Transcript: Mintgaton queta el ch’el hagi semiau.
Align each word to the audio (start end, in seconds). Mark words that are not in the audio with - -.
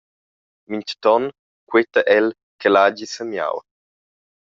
Mintgaton 0.69 1.23
queta 1.69 2.01
el 2.17 2.27
ch’el 2.59 2.75
hagi 2.81 3.05
semiau. 3.15 3.55